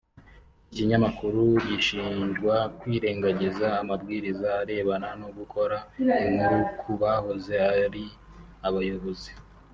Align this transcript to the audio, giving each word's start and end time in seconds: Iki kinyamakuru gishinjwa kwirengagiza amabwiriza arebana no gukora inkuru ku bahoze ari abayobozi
Iki 0.71 0.75
kinyamakuru 0.75 1.41
gishinjwa 1.67 2.55
kwirengagiza 2.79 3.67
amabwiriza 3.81 4.47
arebana 4.61 5.09
no 5.21 5.27
gukora 5.37 5.77
inkuru 6.27 6.57
ku 6.79 6.91
bahoze 7.01 7.53
ari 7.85 8.05
abayobozi 8.67 9.31